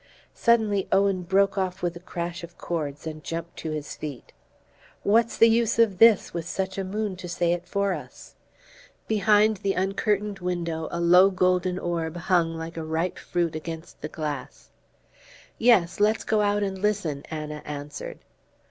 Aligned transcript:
Suddenly 0.33 0.87
Owen 0.91 1.21
broke 1.21 1.59
off 1.59 1.83
with 1.83 1.95
a 1.95 1.99
crash 1.99 2.43
of 2.43 2.57
chords 2.57 3.05
and 3.05 3.23
jumped 3.23 3.55
to 3.57 3.69
his 3.69 3.95
feet. 3.95 4.33
"What's 5.03 5.37
the 5.37 5.47
use 5.47 5.77
of 5.77 5.99
this, 5.99 6.33
with 6.33 6.49
such 6.49 6.79
a 6.79 6.83
moon 6.83 7.15
to 7.17 7.29
say 7.29 7.53
it 7.53 7.67
for 7.67 7.93
us?" 7.93 8.33
Behind 9.07 9.57
the 9.57 9.75
uncurtained 9.75 10.39
window 10.39 10.87
a 10.89 10.99
low 10.99 11.29
golden 11.29 11.77
orb 11.77 12.17
hung 12.17 12.57
like 12.57 12.77
a 12.77 12.83
ripe 12.83 13.19
fruit 13.19 13.55
against 13.55 14.01
the 14.01 14.09
glass. 14.09 14.71
"Yes 15.59 15.99
let's 15.99 16.23
go 16.23 16.41
out 16.41 16.63
and 16.63 16.79
listen," 16.81 17.23
Anna 17.29 17.61
answered. 17.63 18.17